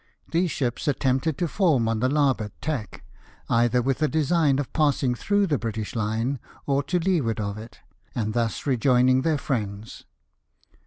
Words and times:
These 0.31 0.49
ships 0.49 0.87
attempted 0.87 1.37
to 1.37 1.47
form 1.47 1.87
on 1.87 1.99
the 1.99 2.09
larboard 2.09 2.53
tack, 2.59 3.03
either 3.49 3.83
with 3.83 4.01
a 4.01 4.07
design 4.07 4.57
of 4.57 4.73
passing 4.73 5.13
through 5.13 5.45
the 5.45 5.59
British 5.59 5.95
line, 5.95 6.39
or 6.65 6.81
to 6.85 6.97
leeward 6.97 7.39
of 7.39 7.55
it, 7.59 7.81
and 8.15 8.33
thus 8.33 8.65
rejoining 8.65 9.21
their 9.21 9.37
friends. 9.37 10.05